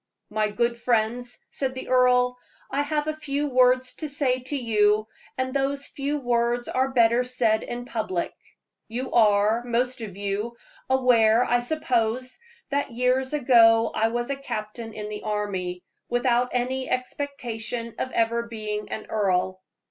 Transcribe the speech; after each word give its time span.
"My 0.31 0.47
good 0.47 0.77
friends," 0.77 1.37
said 1.51 1.75
the 1.75 1.89
earl, 1.89 2.39
"I 2.71 2.81
have 2.81 3.05
a 3.05 3.15
few 3.15 3.51
words 3.53 3.93
to 3.97 4.09
say 4.09 4.39
to 4.39 4.55
you, 4.55 5.07
and 5.37 5.53
those 5.53 5.85
few 5.85 6.17
words 6.19 6.67
are 6.67 6.89
better 6.89 7.23
said 7.23 7.61
in 7.61 7.85
public. 7.85 8.33
You 8.87 9.11
are, 9.11 9.63
most 9.63 10.01
of 10.01 10.17
you, 10.17 10.57
aware, 10.89 11.45
I 11.45 11.59
suppose, 11.59 12.39
that 12.71 12.89
years 12.89 13.33
ago 13.33 13.91
I 13.93 14.07
was 14.07 14.31
a 14.31 14.35
captain 14.35 14.91
in 14.93 15.07
the 15.07 15.21
army, 15.21 15.83
without 16.09 16.49
any 16.51 16.89
expectation 16.89 17.93
of 17.99 18.09
ever 18.11 18.47
being 18.47 18.89
an 18.89 19.05
earl. 19.05 19.61